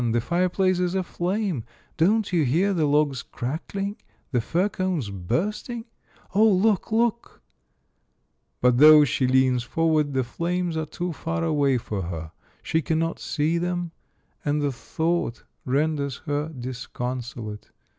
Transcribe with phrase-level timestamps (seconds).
[0.13, 1.63] The fireplace is aflame!
[1.95, 3.97] Don't you hear the logs crackling,
[4.31, 5.85] the fir cones bursting?—
[6.33, 7.43] Oh, look, look!"
[8.61, 12.31] But though she leans forward, the flames are too far away for her;
[12.63, 13.91] she cannot see them,
[14.43, 17.69] and the thought renders her disconsolate.